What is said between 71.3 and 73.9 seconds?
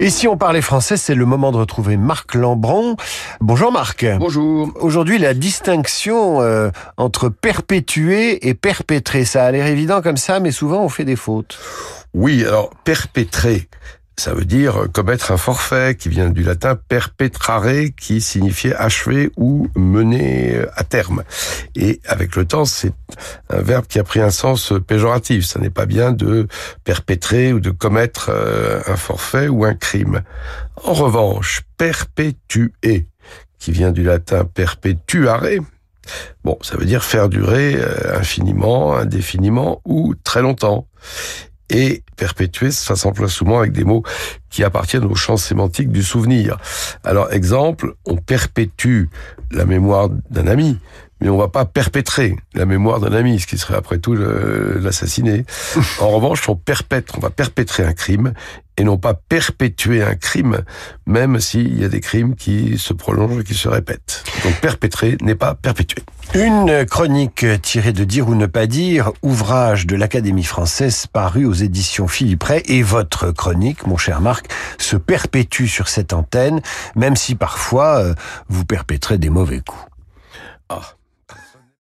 aux éditions Philippe Ray, et votre chronique,